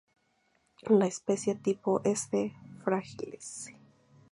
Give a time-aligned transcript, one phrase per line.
[0.89, 2.55] La especie tipo es "D.
[2.83, 3.69] fragilis".